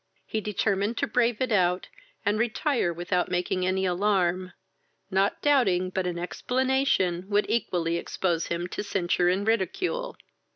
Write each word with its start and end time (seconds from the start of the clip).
He 0.25 0.41
determined 0.41 0.97
to 0.97 1.05
brave 1.05 1.41
it 1.41 1.51
out, 1.51 1.87
and 2.25 2.39
retire 2.39 2.91
without 2.91 3.29
making 3.29 3.67
any 3.67 3.85
alarm, 3.85 4.53
not 5.11 5.39
doubting 5.43 5.91
but 5.91 6.07
an 6.07 6.17
explanation 6.17 7.29
would 7.29 7.47
equally 7.47 7.97
expose 7.97 8.47
him 8.47 8.65
to 8.69 8.81
censure 8.81 9.29
and 9.29 9.45
ridicule. 9.47 10.17